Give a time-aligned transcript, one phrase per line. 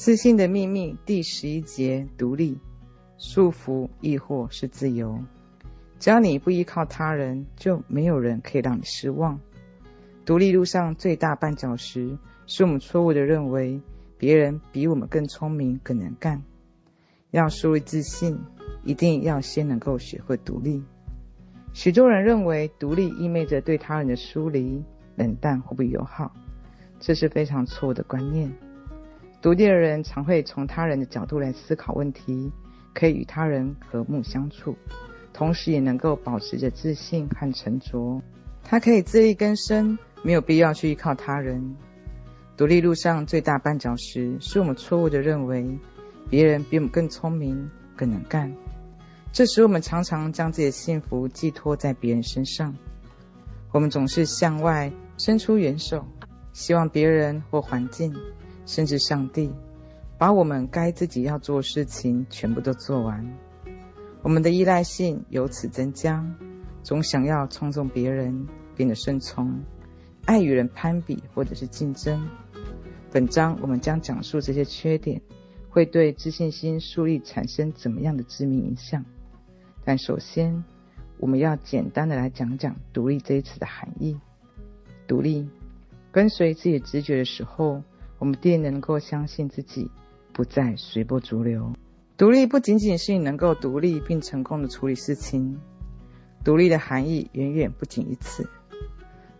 [0.00, 2.58] 自信的秘密第十一节：独立，
[3.18, 5.22] 束缚亦或是自由。
[5.98, 9.38] 只要你不依靠他人，就没有人可以让你失望。
[10.24, 12.16] 独立路上最大绊脚石，
[12.46, 13.78] 是我们错误的认为
[14.16, 16.42] 别人比我们更聪明、更能干。
[17.30, 18.38] 要树立自信，
[18.82, 20.82] 一定要先能够学会独立。
[21.74, 24.82] 许多人认为独立意味着对他人的疏离、
[25.16, 26.34] 冷淡或不友好，
[26.98, 28.50] 这是非常错误的观念。
[29.42, 32.50] 独立的人常会从他人的角度来思考问题，
[32.92, 34.76] 可以与他人和睦相处。
[35.32, 38.20] 同时也能够保持着自信和沉着，
[38.62, 41.74] 他可以自力更生，没有必要去依靠他人。
[42.56, 45.66] 独立路上最大绊脚石，是我们错误的认为
[46.28, 48.54] 别人比我们更聪明、更能干，
[49.32, 52.76] 这使我们常常将自己的幸福寄托在别人身上。
[53.72, 56.04] 我们总是向外伸出援手，
[56.52, 58.14] 希望别人或环境，
[58.66, 59.52] 甚至上帝，
[60.18, 63.26] 把我们该自己要做事情全部都做完。
[64.22, 66.24] 我们的依赖性由此增加，
[66.82, 69.58] 总想要操纵别人，变得顺从，
[70.26, 72.28] 爱与人攀比或者是竞争。
[73.10, 75.20] 本章我们将讲述这些缺点
[75.68, 79.04] 会对自信心树立产生怎么样的致命影响。
[79.84, 80.62] 但首先，
[81.18, 84.20] 我们要简单的来讲讲“独立”这一词的含义。
[85.08, 85.48] 独立，
[86.12, 87.82] 跟随自己直觉的时候，
[88.20, 89.90] 我们定能够相信自己，
[90.32, 91.72] 不再随波逐流。
[92.16, 95.58] 独立不仅仅是你能够独立并成功的处理事情，
[96.44, 98.48] 独立的含义远远不仅于此。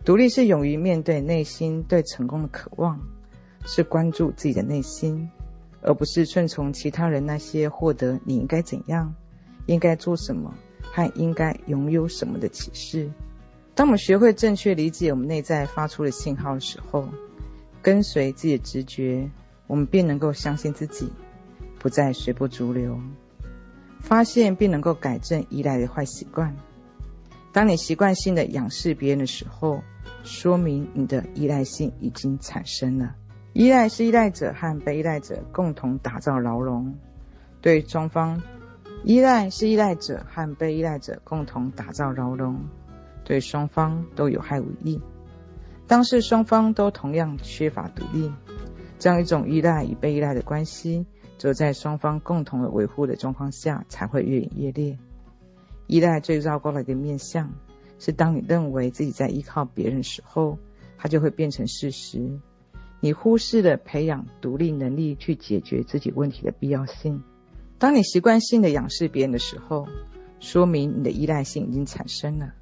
[0.02, 2.98] 独立是勇于面对内心对成功的渴望，
[3.66, 5.28] 是关注自己的内心，
[5.82, 9.14] 而不是顺从其他人那些获得你应该怎样、
[9.66, 13.10] 应该做什么和应该拥有什么的启示。
[13.74, 17.06] 当我们学会正确理解我们内在发出的信号的时候，
[17.82, 19.30] 跟随自己的直觉，
[19.66, 21.12] 我们便能够相信自己。
[21.78, 23.00] 不再随波逐流，
[24.00, 26.54] 发现并能够改正依赖的坏习惯。
[27.52, 29.82] 当你习惯性的仰视别人的时候，
[30.22, 33.16] 说明你的依赖性已经产生了。
[33.54, 36.94] 依赖是依赖者和被依赖者共同打造牢笼，
[37.62, 38.38] 对双方；
[39.02, 42.60] 依赖是依赖者和被依赖者共同打造牢笼，
[43.24, 45.00] 对双方都有害无益。
[45.90, 48.30] 当是双方都同样缺乏独立，
[49.00, 51.04] 这样一种依赖与被依赖的关系。
[51.36, 54.96] 只有在双方共同的维护的状况下，才会越演越烈。
[55.88, 57.52] 依赖最糟糕的一个面向，
[57.98, 60.56] 是当你认为自己在依靠别人时候，
[60.96, 62.38] 它就会变成事实。
[63.00, 67.20] 你忽视了培养独立能力去解决自己问题的必要性。
[67.80, 69.88] 当你习惯性的仰视别人的时候，
[70.38, 72.54] 说明你的依赖性已经产生了。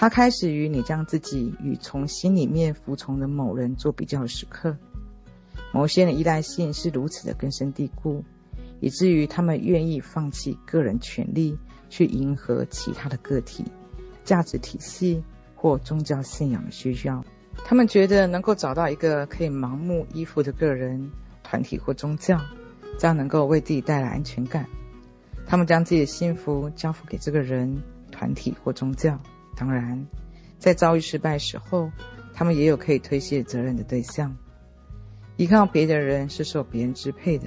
[0.00, 4.74] 它开始于你将自己与从心里面服从的某人做比较的时刻。
[5.74, 8.24] 某些人的依赖性是如此的根深蒂固，
[8.80, 11.54] 以至于他们愿意放弃个人权利，
[11.90, 13.62] 去迎合其他的个体、
[14.24, 15.22] 价值体系
[15.54, 17.22] 或宗教信仰的需要。
[17.62, 21.10] 他们觉得能够找到一个可以盲目依附的个人、
[21.42, 22.40] 团体或宗教，
[22.98, 24.66] 这样能够为自己带来安全感。
[25.44, 29.20] 他们将自己的幸福交付给这个人、团体或宗教。
[29.60, 30.06] 当然，
[30.58, 31.92] 在遭遇失败时候，
[32.32, 34.34] 他们也有可以推卸责任的对象。
[35.36, 37.46] 依靠别的人是受别人支配的，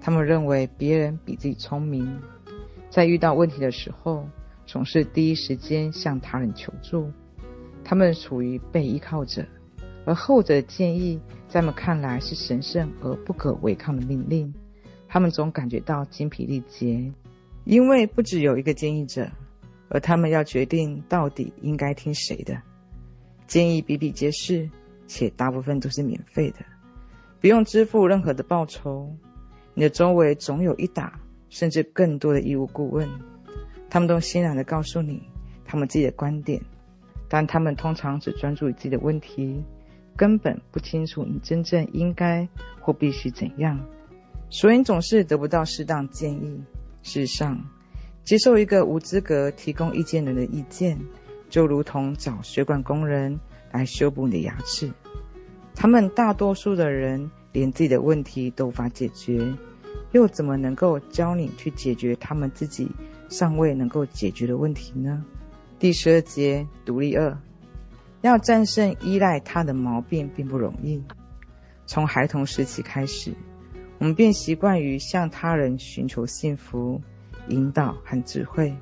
[0.00, 2.18] 他们认为别人比自己聪明，
[2.88, 4.26] 在遇到问题的时候，
[4.64, 7.12] 总是第一时间向他人求助。
[7.84, 9.44] 他们处于被依靠者，
[10.06, 14.54] 而后者的建议在他们看来是神圣而不可违抗的命令。
[15.06, 17.12] 他们总感觉到精疲力竭，
[17.64, 19.30] 因为不只有一个建议者，
[19.88, 22.60] 而他们要决定到底应该听谁的。
[23.46, 24.68] 建议比比皆是，
[25.06, 26.58] 且大部分都是免费的。
[27.40, 29.10] 不用支付任何的报酬，
[29.74, 33.08] 你的周围总有一打甚至更多的义务顾问，
[33.88, 35.22] 他们都欣然地告诉你
[35.64, 36.60] 他们自己的观点，
[37.28, 39.62] 但他们通常只专注于自己的问题，
[40.16, 42.46] 根本不清楚你真正应该
[42.80, 43.78] 或必须怎样，
[44.50, 46.60] 所以你总是得不到适当建议。
[47.02, 47.64] 事实上，
[48.28, 50.98] 接受一个无资格提供意见人的意见，
[51.48, 53.40] 就如同找水管工人
[53.72, 54.92] 来修补你的牙齿。
[55.74, 59.50] 他们大多数的人连自己的问题都无法解决，
[60.12, 62.90] 又怎么能够教你去解决他们自己
[63.30, 65.24] 尚未能够解决的问题呢？
[65.78, 67.34] 第十二节，独立二，
[68.20, 71.02] 要战胜依赖他的毛病并不容易。
[71.86, 73.32] 从孩童时期开始，
[73.96, 77.00] 我们便习惯于向他人寻求幸福、
[77.48, 78.74] 引导和智慧。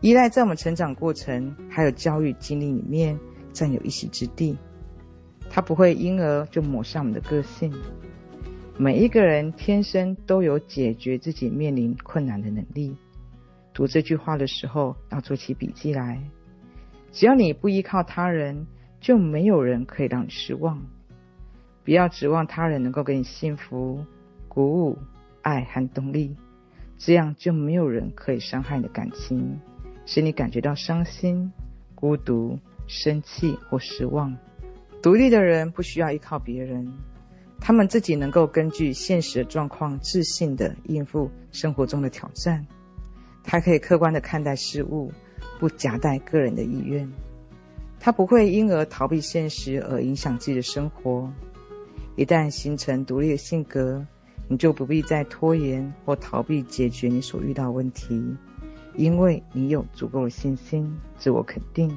[0.00, 3.18] 依赖在我们成长过程还有教育经历里面
[3.52, 4.56] 占有一席之地。
[5.50, 7.72] 它不会因而就抹杀我们的个性。
[8.76, 12.94] 每一个人天生都有解决自己面临困难的能力。
[13.72, 16.22] 读这句话的时候，要做起笔记来。
[17.10, 18.66] 只要你不依靠他人，
[19.00, 20.80] 就没有人可以让你失望。
[21.82, 24.04] 不要指望他人能够给你幸福、
[24.46, 24.98] 鼓舞、
[25.42, 26.36] 爱和动力，
[26.98, 29.58] 这样就没有人可以伤害你的感情，
[30.04, 31.50] 使你感觉到伤心、
[31.94, 34.36] 孤独、生气或失望。
[35.00, 36.92] 独立的人不需要依靠别人，
[37.60, 42.66] 他们自己能够根据现实的状况自信地应付生活中的挑战。
[43.44, 45.12] 他可以客观地看待事物，
[45.60, 47.08] 不夹带个人的意愿。
[48.00, 51.32] 他不会因而逃避现实而影响自己的生活。
[52.16, 54.04] 一旦形成独立的性格，
[54.48, 58.36] 你就不必再拖延或逃避解决你所遇到问题，
[58.96, 61.96] 因为你有足够的信心、自我肯定。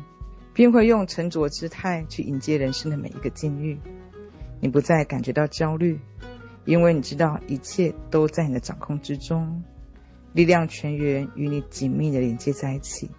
[0.54, 3.80] 并会用沉着姿态去迎接人生的每一个境遇。
[4.60, 5.98] 你不再感觉到焦虑，
[6.66, 9.64] 因为你知道一切都在你的掌控之中，
[10.34, 13.10] 力量泉源与你紧密的连接在一起。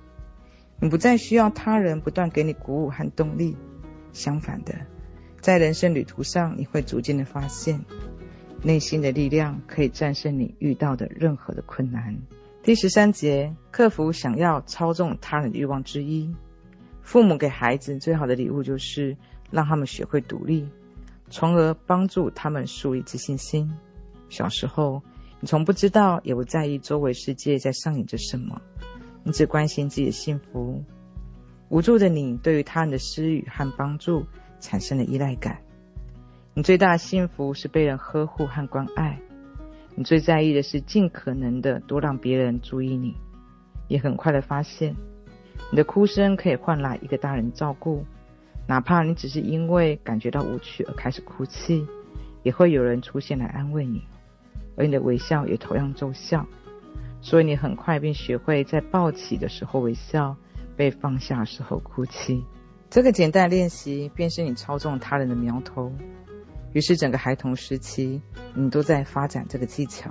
[0.79, 3.57] 你不再需要他人不断给你鼓舞和动力，
[4.13, 4.75] 相反的，
[5.41, 7.83] 在人生旅途上，你会逐渐的发现，
[8.63, 12.17] 内心的力量可以战胜你遇到的任何的困难。
[12.63, 16.33] 第十三节，克服想要操纵他人的欲望之一。
[17.03, 19.17] 父母给孩子最好的礼物，就是
[19.51, 20.65] 让他们学会独立，
[21.29, 23.69] 从而帮助他们树立自信心。
[24.29, 25.03] 小时候，
[25.41, 28.63] 你从不知道也不在意周围世界在上演着什么，
[29.25, 30.81] 你只关心自己的幸福。
[31.69, 34.25] 无助的你，对于他人的施予和帮助
[34.61, 35.61] 产生了依赖感。
[36.55, 39.19] 你最大的幸福是被人呵护和关爱。
[39.95, 43.15] 你最在意的是尽可能的多让别人注意你，
[43.89, 44.95] 也很快的发现。
[45.71, 48.05] 你的哭声可以换来一个大人照顾，
[48.67, 51.87] 哪怕你只是因为感觉到无趣而开始哭泣，
[52.43, 54.03] 也会有人出现来安慰你，
[54.77, 56.47] 而你的微笑也同样奏效。
[57.23, 60.37] 所以你很快便学会在抱起的时候微笑，
[60.77, 62.45] 被放下时候哭泣。
[62.91, 65.91] 这个简单练习便是你操纵他人的苗头。
[66.73, 68.21] 于是整个孩童时期，
[68.55, 70.11] 你都在发展这个技巧。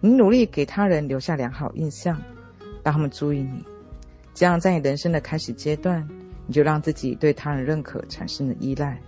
[0.00, 2.20] 你努力给他人留下良好印象，
[2.82, 3.64] 让他们注意你。
[4.34, 6.08] 这样，在你人生的开始阶段，
[6.46, 9.00] 你就让自己对他人认可产生了依赖。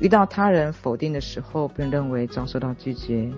[0.00, 3.30] 遇到他人否定的时候，便认为遭受到拒绝。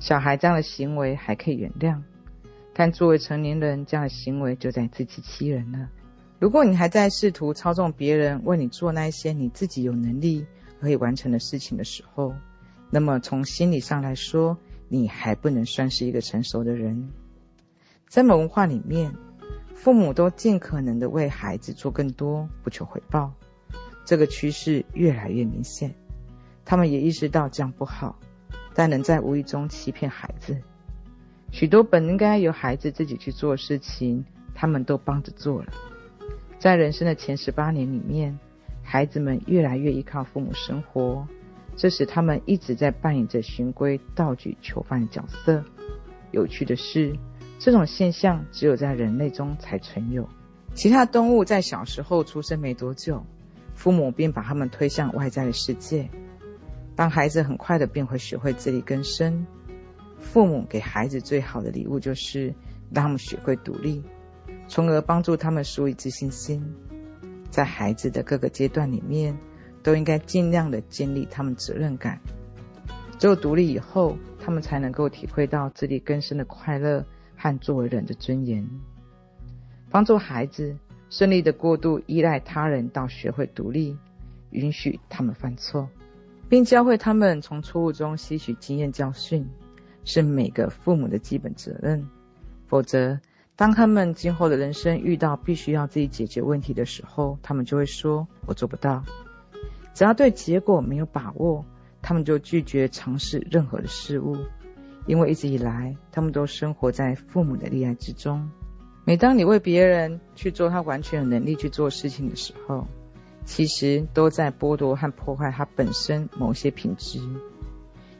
[0.00, 2.00] 小孩这样的行为还可以原谅，
[2.74, 5.88] 但作为成年人，这样的行为就在自欺欺人了。
[6.38, 10.44] 如果你还在试图操纵别人为你做那些你自己有能力
[10.82, 12.34] 可以完成的事情的时候，
[12.90, 14.58] 那么从心理上来说，
[14.88, 17.08] 你还不能算是一个成熟的人。
[18.08, 19.14] 在某文化里面，
[19.76, 23.32] 父母都尽可能的为孩子做更多，不求回报。
[24.04, 25.94] 这个趋势越来越明显，
[26.64, 28.18] 他们也意识到这样不好，
[28.74, 30.60] 但能在无意中欺骗孩子。
[31.52, 35.72] 许多本应该由孩子自己去做事情，他们都帮着做了。
[36.58, 38.36] 在人生的前十八年里面，
[38.92, 41.26] 孩子们越来越依靠父母生活，
[41.76, 45.64] 这使他们一直在扮演着循规蹈矩囚犯的角色。
[46.30, 47.16] 有趣的是，
[47.58, 50.28] 这种现象只有在人类中才存有。
[50.74, 53.24] 其他动物在小时候出生没多久，
[53.74, 56.06] 父母便把他们推向外在的世界。
[56.94, 59.46] 当孩子很快的便会学会自力更生，
[60.18, 62.48] 父母给孩子最好的礼物就是
[62.90, 64.02] 让他们学会独立，
[64.68, 66.62] 从而帮助他们树立自信心。
[67.52, 69.38] 在孩子的各个阶段里面，
[69.80, 72.18] 都应该尽量的建立他们责任感。
[73.16, 77.04] 只有独立以后，他们才能够体会到自力更生的快乐。
[77.34, 78.64] 和作为人的尊严，
[79.90, 80.76] 帮助孩子
[81.10, 83.98] 顺利的过渡依赖他人到学会独立，
[84.50, 85.88] 允许他们犯错，
[86.48, 89.44] 并教会他们从错误中吸取经验教训，
[90.04, 92.06] 是每个父母的基本责任。
[92.68, 93.18] 否则，
[93.62, 99.04] 当他们今后的人生遇到必须要自己解决问题的时候，他们就会说：“我做不到。”
[99.94, 101.64] 只要对结果没有把握，
[102.02, 104.36] 他们就拒绝尝试任何的事物。
[105.06, 108.50] 因为一直以来，他们都生活在父母的溺爱之中。
[109.04, 112.84] 每当你为别人去做他完全有能力去做事情的时候，
[113.44, 117.20] 其实都在剥夺和破坏他本身某些品质。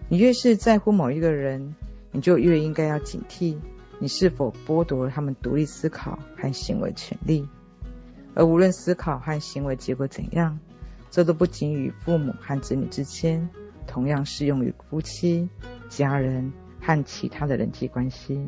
[0.08, 1.74] 你越是在乎某一个人，
[2.12, 3.56] 你就越应该要警惕，
[4.02, 7.48] 你是否剥夺了他们独立思考和行为权利。
[8.34, 10.58] 而无论思考和行为结果怎样，
[11.08, 13.48] 这都不仅于父母和子女之间，
[13.86, 15.48] 同样适用于夫妻、
[15.88, 16.52] 家人。
[16.84, 18.44] 和其他的人际关系，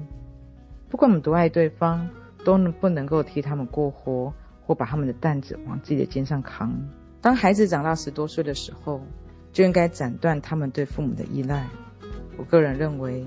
[0.90, 2.04] 不管我们多爱对方，
[2.44, 4.34] 都能不能够替他们过活，
[4.66, 6.74] 或把他们的担子往自己的肩上扛。
[7.20, 9.00] 当孩子长到十多岁的时候，
[9.52, 11.64] 就应该斩断他们对父母的依赖。
[12.36, 13.24] 我个人认为，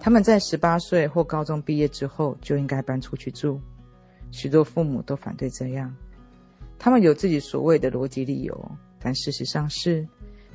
[0.00, 3.60] 他们在十八岁或高中毕业之后就应该搬出去住。
[4.30, 5.94] 许多父母都反对这样，
[6.78, 10.08] 他们有自己所谓的逻辑理由，但事实上是，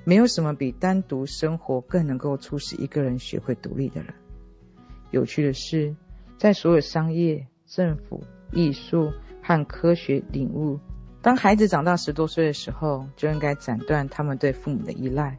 [0.04, 4.08] 没有什么比单独生活更能够促使一个人学会独立的了。
[5.12, 5.96] 有趣的是，
[6.40, 9.12] 在所有商业、政府、艺术
[9.44, 10.80] 和科学领悟，
[11.22, 15.38] 当孩子长到十多岁的时候，就应该斩断他们对父母的依赖。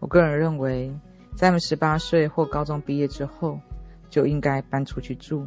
[0.00, 0.94] 我个人认为，
[1.36, 3.60] 在他们十八岁或高中毕业之后，
[4.10, 5.46] 就应该搬出去住。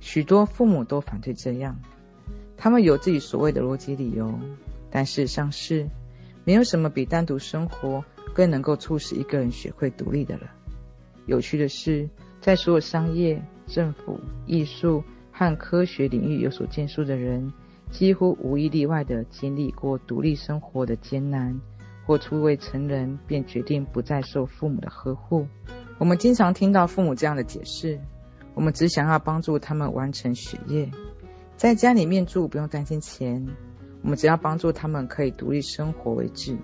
[0.00, 1.78] 许多父母都反对这样，
[2.56, 4.38] 他们有自己所谓的逻辑理由，
[4.90, 5.88] 但事实上是，
[6.44, 10.50] 没有什么比单独生活更能够促使一个人学会独立的了。
[11.26, 12.08] 有趣的是，
[12.40, 17.52] 在所有商业、政府、艺术和科学领域有所建树的人，
[17.90, 21.58] 几乎无一例外地经历过独立生活的艰难，
[22.06, 25.46] 或初未成人便决定不再受父母的呵护。
[25.98, 28.00] 我们经常听到父母这样的解释。
[28.54, 30.88] 我们只想要帮助他们完成学业，
[31.56, 33.44] 在家里面住不用担心钱。
[34.00, 36.56] 我们只要帮助他们可以独立生活为止，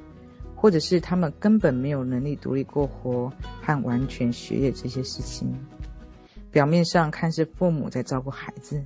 [0.54, 5.52] 或者是他们根本没有能力独立过活和完全学业这些事情。
[6.52, 8.84] 表面上看是父母在照顾孩子，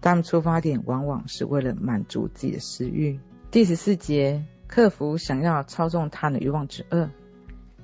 [0.00, 3.20] 但出发点往往是为了满足自己的私欲。
[3.50, 7.10] 第十四节，克服想要操纵他的欲望之恶。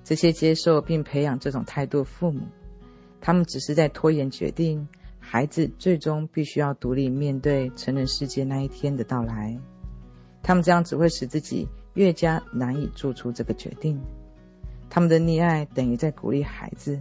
[0.04, 2.42] 这些接受并培养这种态度的父母。
[3.20, 4.86] 他们只是在拖延决定，
[5.18, 9.58] 孩子最终必须要独立面对成人世界那一天的到来。
[10.44, 14.00] 他们这样只会使自己越加难以做出这个决定。
[14.88, 17.00] 他们的溺爱等于在鼓励孩子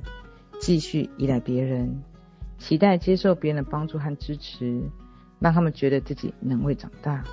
[0.59, 2.01] 继续依赖别人，
[2.57, 4.81] 期待接受别人的帮助和支持，
[5.37, 7.23] 让他们觉得自己能会长大。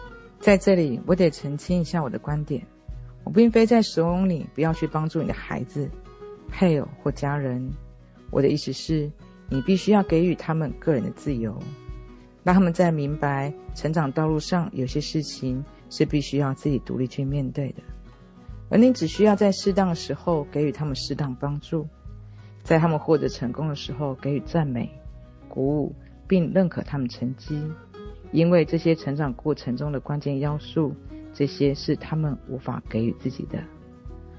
[0.42, 2.66] 在这里，我得澄清一下我的观点：
[3.22, 5.88] 我并非在怂恿你不要去帮助你的孩子、
[6.48, 7.70] 配偶或家人。
[8.32, 9.08] 我的意思是，
[9.48, 11.56] 你必须要给予他们个人的自由，
[12.42, 17.82] 让他们在明白成长道路上有些事情是必须要自己独立去面对的，
[18.68, 21.86] 而你只需要在适当的时候给予他们适当帮助，
[22.64, 24.90] 在他们获得成功的时候给予赞美、
[25.48, 25.94] 鼓舞，
[26.26, 27.62] 并认可他们成绩，
[28.32, 30.94] 因为这些成长过程中的关键要素，
[31.32, 33.62] 这些是他们无法给予自己的。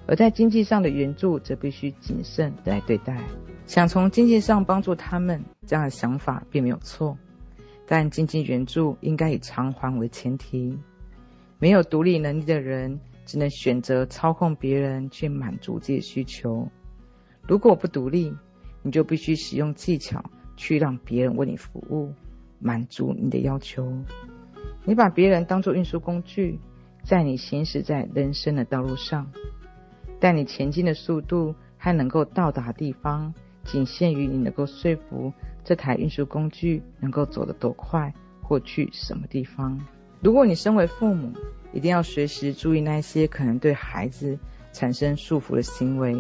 [0.06, 3.24] 而在经济上的援助，则必须谨慎来对待。
[3.66, 7.18] 想从经济上帮助他们，这样的想法并没有错，
[7.88, 10.78] 但经济援助应该以偿还为前提。
[11.60, 16.68] 没有独立能力的人，只能选择操控别人去满足自己的需求。
[17.48, 18.34] 如果不独立，
[18.82, 20.22] 你就必须使用技巧
[20.58, 22.12] 去让别人为你服务，
[22.64, 23.94] 满足你的要求。
[24.86, 26.60] 你把别人当作运输工具，
[27.04, 29.30] 在你行驶在人生的道路上。
[30.20, 33.34] 但你前进的速度和能够到达地方，
[33.66, 35.32] 仅限于你能够说服
[35.64, 39.80] 这台运输工具能够走得多快或去什么地方。
[40.22, 41.34] 如果你身为父母，
[41.74, 44.40] 一定要随时注意那些可能对孩子
[44.72, 46.16] 产生束缚的行为，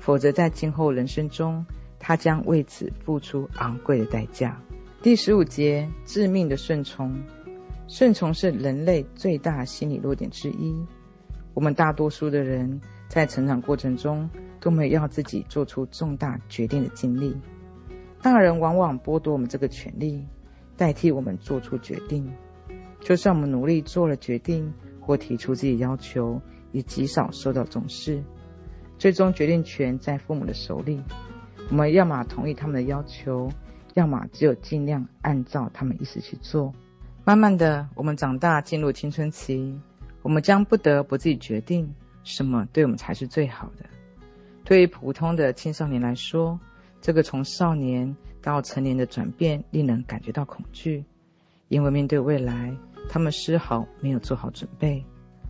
[0.00, 1.64] 否则在今后人生中，
[1.98, 4.60] 他将为此付出昂贵的代价。
[5.02, 7.18] 第十五节，致命的顺从。
[7.88, 10.74] 顺从是人类最大心理弱点之一。
[11.54, 12.80] 我们大多数的人。
[13.08, 14.30] 在成长过程中，
[14.60, 17.36] 都没有要自己做出重大决定的经历。
[18.22, 20.24] 大人往往剥夺我们这个权利，
[20.76, 22.30] 代替我们做出决定。
[23.00, 26.40] 就算我们努力做了决定或提出自己要求，
[26.70, 28.22] 也极少受到重视。
[28.96, 31.02] 最终决定权在父母的手里，
[31.68, 33.50] 我们要么同意他们的要求，
[33.94, 36.72] 要么只有尽量按照他们意思去做。
[37.24, 39.78] 慢慢的，我们长大进入青春期，
[40.22, 41.92] 我们将不得不自己决定。
[42.22, 43.84] 什么对我们才是最好的？
[44.62, 46.60] 对于普通的青少年来说，
[47.00, 51.02] 这个从少年到成年的转变令人感觉到恐惧，
[51.68, 52.76] 因为面对未来，
[53.08, 55.02] 他们丝毫没有做好准备。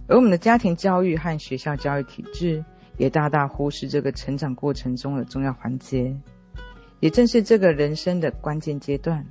[0.07, 2.65] 而我们的家庭教育和学校教育体制
[2.99, 6.17] 也大大忽视这个成长过程中的重要环节。
[7.01, 9.27] 也正是这个人生的关键阶段，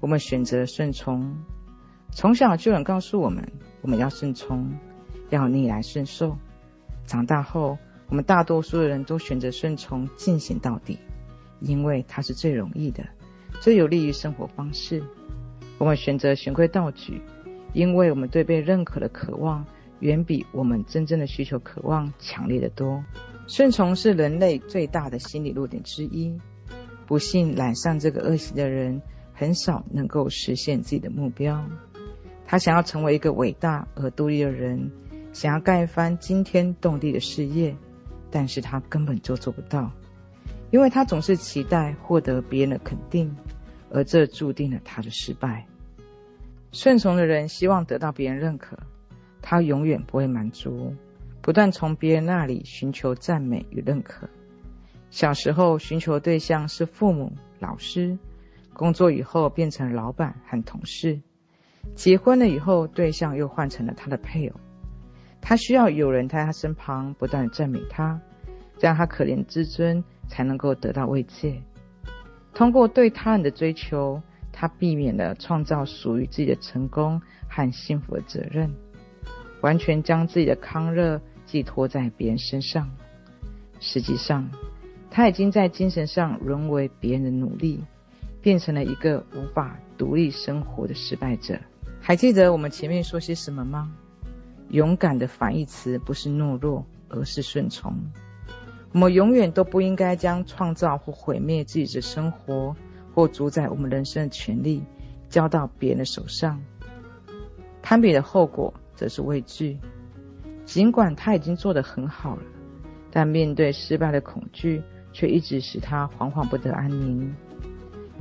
[0.00, 1.36] 我们选择顺从。
[2.12, 4.70] 从小就能告诉我们，我们要顺从，
[5.30, 6.36] 要逆来顺受。
[7.06, 10.98] 长大后，我们大多数的人都选择顺从进行到底，
[11.60, 13.02] 因为它是最容易的，
[13.60, 15.02] 最有利于生活方式。
[15.78, 17.22] 我们选择循规蹈矩，
[17.72, 19.64] 因为我们对被认可的渴望
[20.00, 23.02] 远比我们真正的需求渴望强烈得多。
[23.46, 26.38] 顺从是人类最大的心理弱点之一。
[27.06, 29.00] 不幸染上这个恶习的人，
[29.32, 31.64] 很少能够实现自己的目标。
[32.46, 34.90] 他想要成为一个伟大而独立的人。
[35.32, 37.76] 想要干一番惊天动地的事业，
[38.30, 39.92] 但是他根本就做不到，
[40.70, 43.36] 因为他总是期待获得别人的肯定，
[43.90, 45.66] 而这注定了他的失败。
[46.72, 48.78] 顺从的人希望得到别人认可，
[49.42, 50.94] 他永远不会满足，
[51.42, 54.26] 不断从别人那里寻求赞美与认可。
[55.10, 58.18] 小时候寻求对象是父母、老师，
[58.72, 61.20] 工作以后变成老板和同事，
[61.94, 64.60] 结婚了以后对象又换成了他的配偶。
[65.40, 68.20] 他需要有人在他身旁不断赞美他，
[68.78, 71.62] 这样他可怜自尊才能够得到慰藉。
[72.52, 74.22] 通过对他人的追求。
[74.58, 78.74] 他避免了创造属于自己的成功和幸福的责任，
[79.60, 82.90] 完全将自己的康乐寄托在别人身上。
[83.80, 84.48] 实际上，
[85.16, 87.82] 他已经在精神上沦为别人的奴隶，
[88.42, 91.58] 变成了一个无法独立生活的失败者。
[92.02, 93.90] 还记得我们前面说些什么吗？
[94.68, 97.94] 勇敢的反义词不是懦弱，而是顺从。
[98.92, 102.76] 我们永远都不应该将创造或毁灭自己的生活。
[103.14, 104.84] 或主宰我们人生的权利
[105.30, 106.60] 交到别人的手上，
[107.80, 109.78] 攀比的后果则是畏惧。
[110.66, 112.42] 尽管他已经做得很好了，
[113.10, 114.82] 但面对失败的恐惧
[115.16, 117.34] 却一直使他惶惶不得安宁。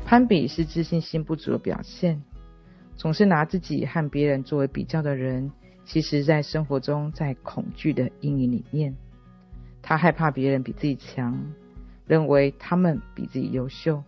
[0.05, 2.23] 攀比是自信心不足的表现，
[2.95, 5.51] 总是拿自己和别人作为比较的人，
[5.83, 8.95] 其实在生活中在恐惧的阴影里面，
[9.81, 11.37] 他害怕别人比自己强，
[12.07, 14.01] 认为他们比自己优秀。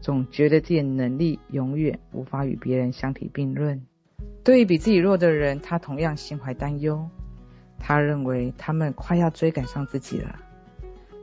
[0.00, 3.80] 总觉得自己的能力永远无法与别人相提并论。
[4.42, 7.08] 对于比自己弱的人，他同样心怀担忧。
[7.78, 10.34] 他认为他们快要追赶上自己了。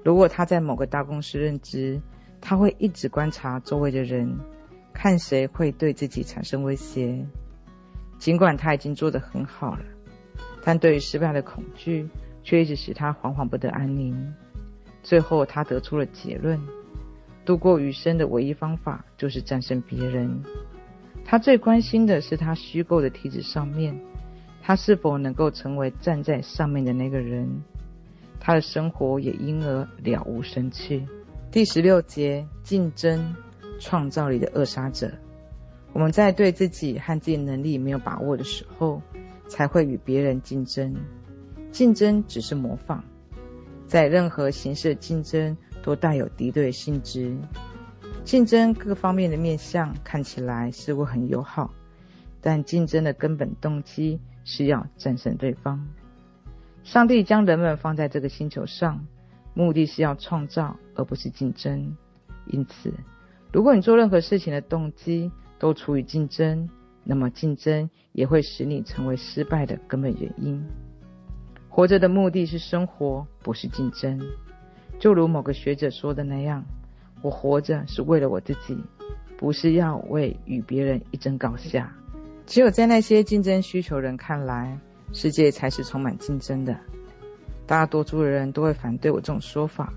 [0.05, 1.99] 如果他在某个大公司任职，
[2.39, 4.37] 他会一直观察周围的人，
[4.93, 7.25] 看谁会对自己产生威胁。
[8.19, 9.83] 尽管他已经做得很好了，
[10.63, 12.07] 但对于失败的恐惧
[12.43, 14.31] 却一直使他惶惶不得安宁。
[15.01, 16.61] 最后，他得出了结论。
[17.43, 20.39] 度过余生的唯一方法就是战胜别人。
[21.25, 23.99] 他最关心的是他虚构的梯子上面，
[24.61, 27.63] 他是否能够成为站在上面的那个人。
[28.39, 31.07] 他的生活也因而了无生趣。
[31.51, 33.35] 第十六节，竞争，
[33.79, 35.11] 创造力的扼杀者。
[35.93, 39.01] 我们在对自己和自己能力没有把握的时候，
[39.47, 40.95] 才会与别人竞争。
[41.71, 43.03] 竞争只是模仿，
[43.87, 45.55] 在任何形式的竞争。
[45.83, 47.37] 都带有敌对性质，
[48.23, 51.75] 竞争各方面的面相看起来似乎很友好，
[52.41, 55.87] 但竞争的根本动机是要战胜对方。
[56.85, 59.03] 上帝将人们放在这个星球上，
[59.55, 61.97] 目的是要创造，而不是竞争。
[62.45, 62.93] 因此，
[63.51, 66.69] 如果你做任何事情的动机都出于竞争，
[67.03, 70.63] 那么竞争也会使你成为失败的根本原因。
[71.69, 74.21] 活着的目的是生活，不是竞争。
[74.99, 76.63] 就如某个学者说的那样，
[77.23, 78.77] 我活着是为了我自己，
[79.37, 81.91] 不是要为与别人一争高下。
[82.45, 84.79] 只有在那些竞争需求人看来，
[85.13, 86.77] 世界才是充满竞争的。
[87.65, 89.93] 大多数人都会反对我这种说法，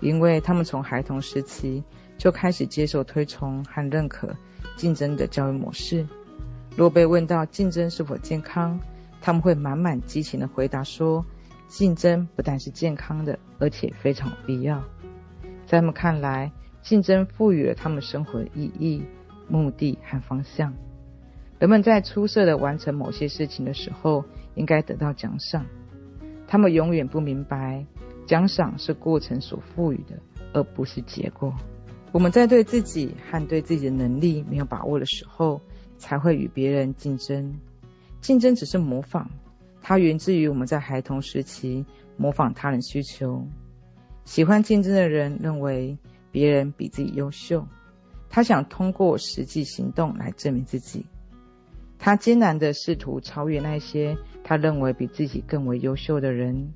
[0.00, 1.82] 因为他们从孩童时期
[2.16, 4.34] 就开始接受推崇和认可
[4.76, 6.06] 竞争的教育模式。
[6.76, 8.78] 若被问到竞争是否健康，
[9.20, 11.24] 他们会满满激情地回答说。
[11.68, 14.80] 竞争不但是健康的，而且非常有必要。
[15.66, 19.02] 在他们看来，竞争赋予了他们生活的意义、
[19.48, 20.72] 目的和方向。
[21.58, 24.24] 人们在出色的完成某些事情的时候，
[24.56, 25.64] 应该得到奖赏。
[26.46, 27.84] 他们永远不明白，
[28.26, 30.18] 奖赏是过程所赋予的，
[30.52, 31.54] 而不是结果。
[32.12, 35.60] 我们在对自己和对自己的能力没有把握的时候，
[35.96, 37.54] 才会与别人竞争。
[38.20, 39.28] 竞争只是模仿。
[39.80, 41.84] 它源自于我们在孩童时期
[42.16, 43.46] 模仿他人需求。
[44.24, 45.96] 喜欢竞争的人认为
[46.30, 47.66] 别人比自己优秀，
[48.28, 51.06] 他想通过实际行动来证明自己。
[51.98, 56.72] 他艰难地试图超越那些他认为比自己更为优秀的人。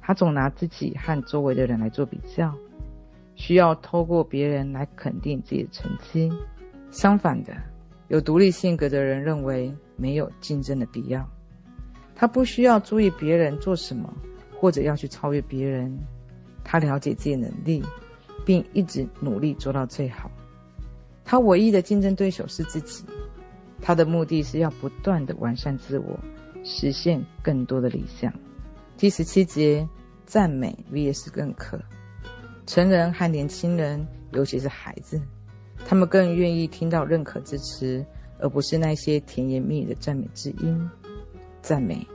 [0.00, 2.52] 他总拿自己和周围的人来做比较，
[3.34, 6.32] 需要透过别人来肯定自己的成绩。
[6.90, 7.54] 相反的，
[8.08, 11.28] 有独立性格的人认为没有竞争的必要。
[12.14, 14.12] 他不需要注意别人做什么，
[14.58, 15.96] 或者要去超越别人。
[16.64, 17.82] 他了解自己能力，
[18.44, 20.30] 并一直努力做到最好。
[21.24, 23.04] 他唯一的竞争对手是自己。
[23.82, 26.18] 他的目的是要不断地完善自我，
[26.62, 28.32] 实现更多的理想。
[28.96, 29.88] 第十七节，
[30.24, 31.80] 赞美 vs 认可。
[32.64, 35.20] 成人和年轻人，尤其是孩子，
[35.84, 38.06] 他们更愿意听到认可之词，
[38.38, 40.88] 而不是那些甜言蜜语的赞美之音。
[41.60, 42.06] 赞美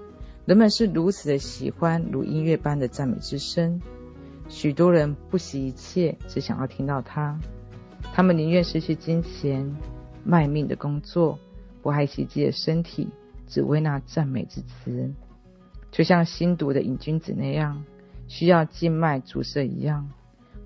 [0.45, 3.81] 人们是如此的喜欢如音乐般的赞美之声，
[4.47, 7.37] 许多人不惜一切，只想要听到它。
[8.13, 9.75] 他们宁愿失去金钱，
[10.23, 11.37] 卖命的工作，
[11.87, 13.07] 不爱惜自己的身体，
[13.47, 15.09] 只为那赞美之词。
[15.89, 17.81] 就像新毒的瘾君子那样，
[18.27, 20.09] 需要静脉注射一样，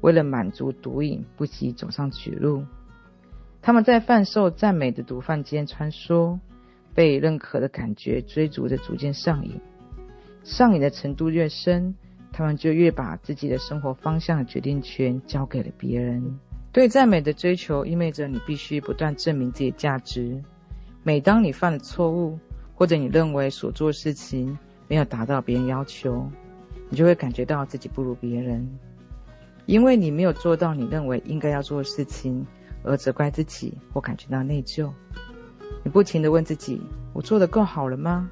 [0.02, 2.66] 为了满足毒瘾，不惜走上绝路。
[3.62, 6.40] 他们在贩售赞美的毒贩间穿梭，
[6.96, 9.62] 被认可的感觉追逐着，逐渐上瘾。
[10.44, 11.94] 上瘾的程度越深，
[12.32, 16.40] 他们就越把自己的生活方向的决定权交给了别人。
[16.72, 20.44] 对赞美的追求，意味着你必须不断证明自己的价值。
[21.04, 22.38] 每当你犯了错误，
[22.76, 26.30] 或者你认为所做事情没有达到别人要求，
[26.90, 28.68] 你就会感觉到自己不如别人，
[29.66, 32.46] 因为你没有做到你认为应该要做的事情，
[32.84, 34.92] 而责怪自己或感觉到内疚。
[35.84, 36.80] 你不停地问自己：
[37.14, 38.30] 我做得够好了吗？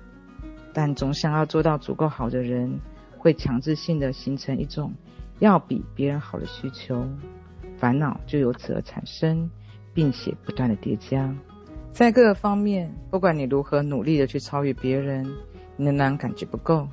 [0.72, 2.80] 但总想要做到足够好的人，
[3.18, 4.94] 会强制性地形成一种
[5.40, 7.04] 要比别人好的需求，
[7.80, 9.50] 烦恼就由此而产生，
[9.92, 11.34] 并且不断地叠加。
[11.92, 15.26] 在各个方面，不管你如何努力的去超越别人。
[15.82, 16.90] 你仍然感觉不够，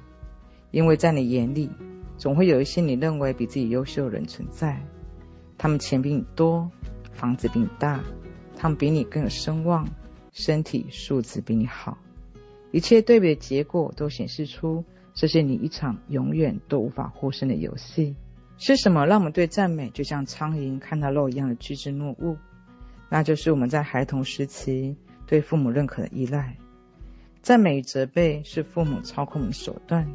[0.70, 1.68] 因为在你眼里，
[2.16, 4.80] 总会有一些你认为比自己优秀的人存在。
[5.58, 6.70] 他们钱比你多，
[7.10, 8.04] 房子比你大，
[8.56, 9.88] 他们比你更有声望，
[10.30, 11.98] 身体素质比你好。
[12.70, 18.14] 一切对比的结果都显示出，这是你一场永远都无法获胜的游戏。
[18.58, 22.38] 是什么让我们对赞美就像苍蝇看到肉一样的趋之若鹜？
[23.08, 26.56] 那就是我们在孩童时期对父母认可的依赖。
[27.42, 30.06] 赞美与责备是父母操控的手段。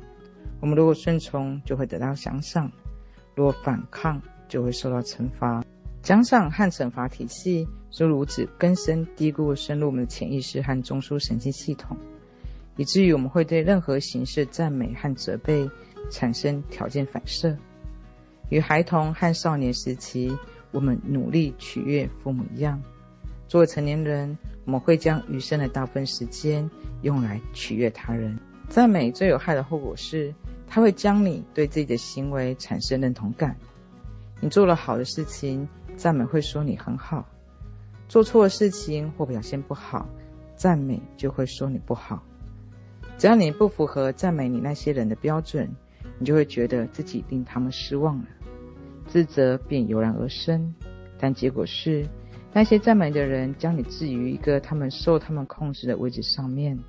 [0.60, 2.70] 我们如果顺从，就会得到奖赏；
[3.36, 5.64] 如果反抗，就会受到惩罚。
[6.04, 11.96] 奖赏和惩罚体系是如此根深蒂固，深入我们的潜意识和中枢神经系统，
[12.76, 15.70] 以至于我们会对任何形式赞美和责备
[16.10, 17.56] 产生条件反射。
[18.50, 20.36] 与孩童和少年时期，
[20.72, 22.82] 我们努力取悦父母一样，
[23.48, 26.70] 作为成年人，我们会将余生的大部分时间
[27.02, 28.38] 用来取悦他人。
[28.70, 30.34] 赞美最有害的后果是，
[30.68, 33.56] 它会将你对自己的行为产生认同感。
[34.40, 37.24] 你做了好的事情，赞美会说你很好；
[38.08, 40.08] 做错的事情或表现不好，
[40.56, 42.24] 赞美就会说你不好。
[43.18, 45.70] 只要你不符合赞美你那些人的标准，
[46.18, 48.26] 你就会觉得自己令他们失望了，
[49.12, 50.74] 自责便油然而生。
[51.20, 52.08] 但结果是，
[52.54, 56.80] 那些赞美的人将你置于一个他们受他们控制的位置上面。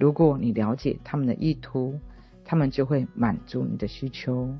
[0.00, 1.96] 如果你了解他们的意图，
[2.44, 4.52] 他们就会满足你的需求。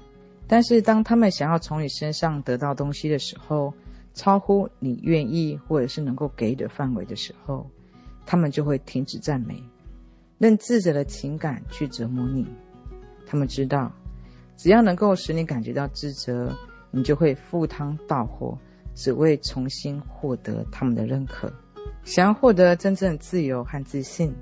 [0.46, 3.74] 但是当他们想要从你身上得到东西的时候，
[4.14, 7.68] 超乎你愿意或者是能够给的范围的时候，
[8.24, 9.60] 他们就会停止赞美，
[10.38, 12.46] 任自责的情感去折磨你。
[13.26, 13.92] 他们知道，
[14.56, 16.56] 只要能够使你感觉到自责，
[16.90, 18.58] 你就会赴汤蹈火。
[18.94, 21.52] 只为重新获得他们的认可。
[22.02, 24.34] 想要获得真正自由和自信，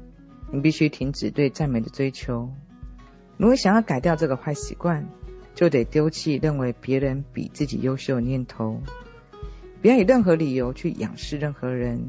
[0.50, 2.50] 你必须停止对赞美的追求。
[3.36, 5.06] 如果想要改掉这个坏习惯，
[5.54, 8.80] 就得丢弃认为别人比自己优秀的念头。
[9.82, 12.00] 不要以任何理由去仰视任何人，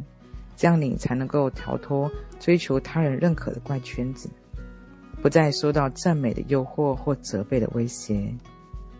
[0.55, 4.29] 这样你才能够逃脱追求他人认可的怪圈子，
[5.21, 8.33] 不再受到赞美的诱惑或责备的威胁。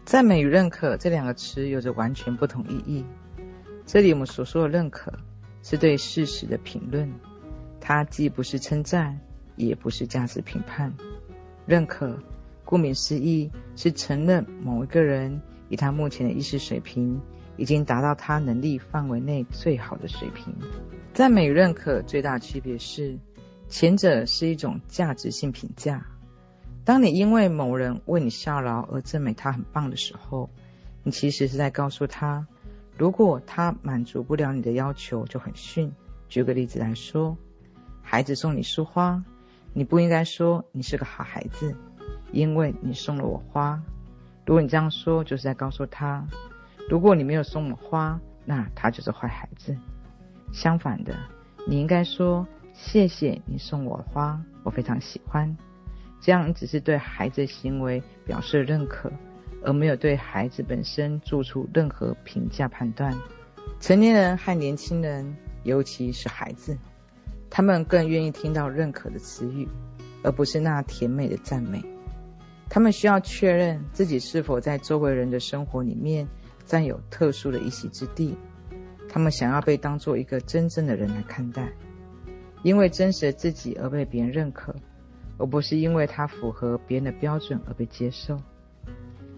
[0.08, 3.04] 赞美与认可这两个词有着完全不同意义。
[3.86, 5.12] 这里我们所说的认可，
[5.62, 7.12] 是对事实的评论，
[7.82, 9.20] 它既不是称赞，
[9.58, 10.94] 也不是价值评判。
[11.66, 12.18] 认可，
[12.64, 17.20] 顾名思义，是承认某一个人以他目前的意识水平，
[17.58, 20.56] 已经达到他能力范围内最好的水平。
[21.14, 23.20] 赞美与认可最大的区别是，
[23.68, 26.06] 前者是一种价值性评价。
[26.88, 30.50] 当你因为某人为你效劳而赞美他很棒的时候，
[31.04, 32.48] 你其实是在告诉他。
[32.98, 35.92] 如果他满足不了你的要求，就很逊。
[36.30, 37.36] 举个例子来说，
[38.02, 39.22] 孩子送你束花，
[39.74, 41.76] 你不应该说你是个好孩子，
[42.32, 43.84] 因为你送了我花。
[44.46, 46.26] 如果你这样说，就是在告诉他，
[46.90, 49.76] 如果你没有送我花，那他就是坏孩子。
[50.54, 51.14] 相反的，
[51.68, 55.58] 你应该说谢谢你送我花，我非常喜欢。
[56.20, 59.12] 这样只是对孩子行为表示认可。
[59.64, 63.14] 而没有对孩子本身做出任何评价判断。
[63.80, 66.78] 成年人和年轻人，尤其是孩子，
[67.50, 69.68] 他们更愿意听到认可的词语，
[70.24, 71.84] 而不是那甜美的赞美。
[72.70, 76.26] 他们需要确认自己是否在周围人的生活里面
[76.64, 78.38] 占有特殊的一席之地。
[79.10, 81.68] 他们想要被当作一个真正的人来看待，
[82.62, 84.74] 因为真实的自己而被别人认可，
[85.38, 88.40] 而不是因为他符合别人的标准而被接受。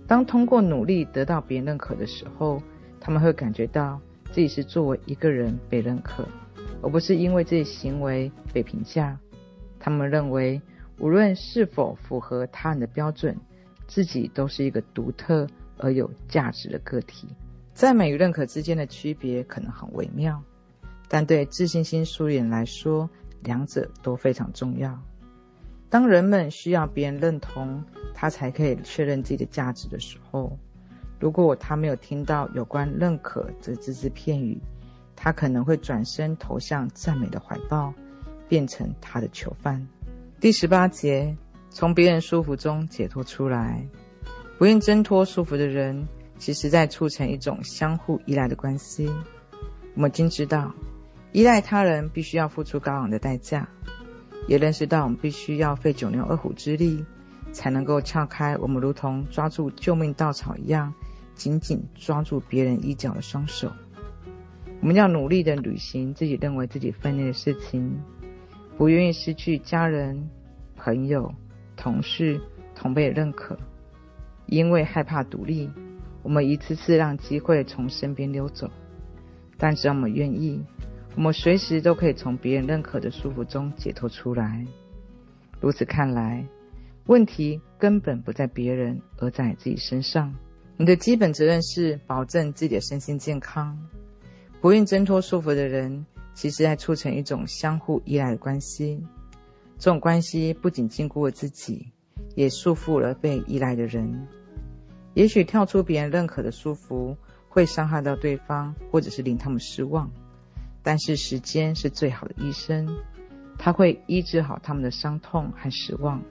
[0.07, 2.61] 当通过努力得到别人认可的时候，
[2.99, 3.99] 他们会感觉到
[4.31, 6.27] 自己是作为一个人被认可，
[6.81, 9.19] 而不是因为自己行为被评价。
[9.79, 10.61] 他们认为，
[10.97, 13.37] 无论是否符合他人的标准，
[13.87, 17.27] 自己都是一个独特而有价值的个体。
[17.73, 20.41] 赞美与认可之间的区别可能很微妙，
[21.07, 23.09] 但对自信心梳理人来说，
[23.41, 24.99] 两者都非常重要。
[25.89, 30.57] 当人们需要别人认同，他才可以确认自己的价值的时候，
[31.19, 34.61] 如果他没有听到有关认可这只字片语，
[35.15, 37.91] 他可能会转身投向赞美的怀抱，
[38.47, 39.87] 变成他的囚犯。
[40.39, 41.35] 第十八节，
[41.71, 43.83] 从别人束缚中解脱出来，
[44.57, 49.11] 不愿挣脱束缚的人，其实在促成一种相互依赖的关系。
[49.95, 50.71] 我们今知道，
[51.31, 53.67] 依赖他人必须要付出高昂的代价。
[54.49, 57.05] 也认识到，我们必须要费九牛二虎之力，
[57.51, 60.91] 才能够撬开我们如同抓住救命稻草一样，
[61.35, 63.71] 紧紧抓住别人衣角的双手。
[64.81, 68.01] 我们要努力地履行自己认为自己分内的事情，
[68.75, 70.27] 不愿意失去家人、
[70.75, 71.31] 朋友、
[71.77, 72.41] 同事、
[72.73, 73.55] 同辈的认可，
[74.47, 75.69] 因为害怕独立，
[76.23, 78.67] 我们一次次让机会从身边溜走。
[79.59, 80.65] 但只要我们愿意。
[81.15, 84.65] 我们随时都可以从别人认可的束缚中解脱出来。
[85.59, 86.45] 如此看来，
[87.07, 90.33] 问题根本不在别人，而在自己身上。
[90.77, 93.77] 你的基本责任是保证自己的身心健康。
[94.61, 99.03] 不愿挣脱束缚的人，其实在促成一种相互依赖的关系。
[99.77, 101.91] 这种关系不仅禁锢了自己，
[102.35, 104.27] 也束缚了被依赖的人。
[105.15, 107.17] 也许跳出别人认可的束缚，
[107.49, 110.09] 会伤害到对方，或者是令他们失望。
[110.81, 112.87] 但是时间是最好的医生，
[113.57, 116.21] 他会医治好他们的伤痛和失望。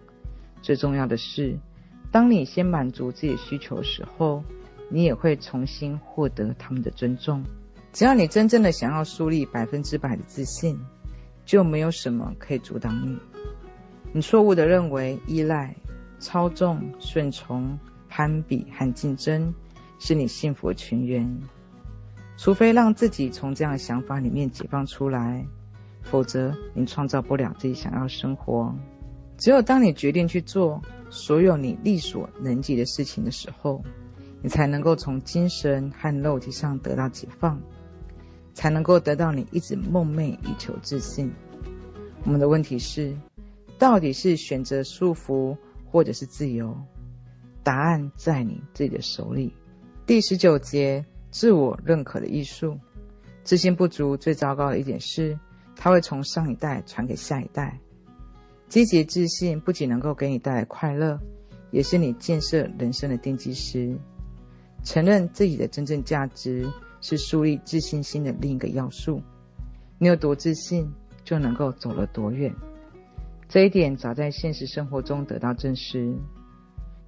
[0.62, 1.56] 最重要的是，
[2.10, 4.42] 当你先满足自己需求的时候，
[4.90, 7.44] 你也会重新获得他们的尊重。
[7.92, 10.78] 只要你真正的想要树立百分之百的自信，
[11.44, 13.18] 就没有什么可以阻挡你。
[14.12, 15.74] 你错误的认为依赖、
[16.18, 19.52] 操纵、顺从、攀比和竞争
[19.98, 21.40] 是你幸福的泉源。
[22.38, 25.44] 除非让自己从这样的想法里面解放出来，
[26.02, 28.72] 否则你创造不了自己想要的生活。
[29.36, 33.82] 只有当你决定去做所有你力所能及的事情的时候，
[34.40, 37.60] 你才能够从精神和肉体上得到解放，
[38.54, 41.32] 才能够得到你一直梦寐以求自信。
[42.22, 43.16] 我们的问题是，
[43.80, 45.56] 到底是选择束缚
[45.90, 46.76] 或者是自由？
[47.64, 49.52] 答案在你自己的手里。
[50.06, 51.04] 第十九节。
[51.30, 52.78] 自我认可的艺术，
[53.44, 55.38] 自信不足最糟糕的一点是，
[55.76, 57.78] 它会从上一代传给下一代。
[58.68, 61.18] 积极自信不仅能够给你带来快乐，
[61.70, 63.96] 也是你建设人生的奠基石。
[64.84, 69.22] 承认自己的真正价值，是树立自信心的另一个要素。
[69.98, 70.92] 你有多自信，
[71.24, 72.54] 就能够走了多远。
[73.48, 76.14] 这一点早在现实生活中得到证实。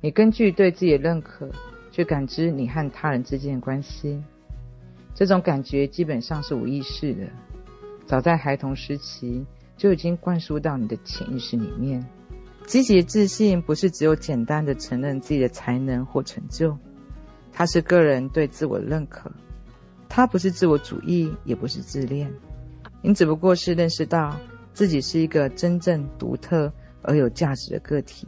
[0.00, 1.50] 你根据对自己的认可。
[2.00, 4.22] 去感知你和他人之间的关系，
[5.14, 7.28] 这种感觉基本上是无意识的，
[8.06, 9.44] 早在孩童时期
[9.76, 12.02] 就已经灌输到你的潜意识里面。
[12.66, 16.74] 积极自信不是只有简单的承认自己的才能或成就，
[17.52, 19.30] 它是个人对自我的认可，
[20.08, 22.32] 它不是自我主义，也不是自恋，
[23.02, 24.40] 你只不过是认识到
[24.72, 28.26] 自己是一个真正独特而有价值的个体，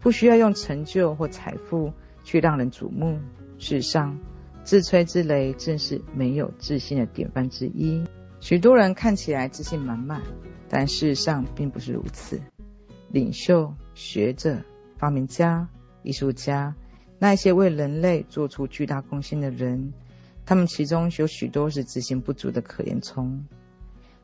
[0.00, 1.92] 不需要用成就或财富。
[2.26, 3.16] 去让人瞩目。
[3.56, 4.18] 事实上，
[4.64, 8.02] 自吹自擂正是没有自信的典范之一。
[8.40, 10.20] 许多人看起来自信满满，
[10.68, 12.40] 但事实上并不是如此。
[13.12, 14.60] 领袖、学者、
[14.98, 15.68] 发明家、
[16.02, 16.74] 艺术家，
[17.20, 19.92] 那些为人类做出巨大贡献的人，
[20.44, 23.46] 他们其中有许多是自信不足的可怜虫。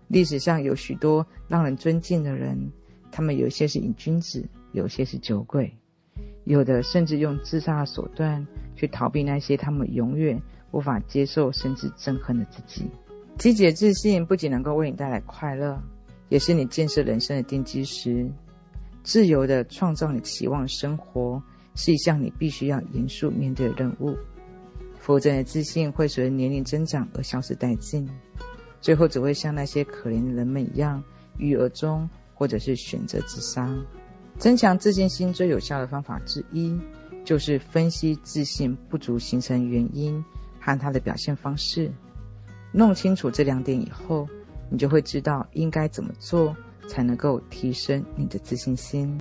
[0.08, 2.72] 历史上有许多让人尊敬的人，
[3.12, 5.78] 他们有些是瘾君子，有些是酒鬼。
[6.44, 12.90] 有的甚至用自杀的手段去逃避那些他们永远无法接受甚至憎恨的自己。
[13.38, 15.80] 积极的自信不仅能够为你带来快乐，
[16.28, 18.30] 也是你建设人生的奠基石。
[19.02, 21.42] 自由地创造你期望的生活，
[21.74, 24.16] 是一项你必须要严肃面对的任务。
[24.98, 28.08] 否则，你的自信会随着年龄增长而消失殆尽，
[28.80, 31.02] 最后只会像那些可怜的人们一样
[31.38, 33.68] 郁而终，或者是选择自杀。
[34.42, 36.76] 增强自信心最有效的方法之一，
[37.24, 40.20] 就是分析自信不足形成原因
[40.58, 41.88] 和它的表现方式。
[42.72, 44.26] 弄清楚这两点以后，
[44.68, 46.56] 你就会知道应该怎么做
[46.88, 49.16] 才能够提升你的自信心。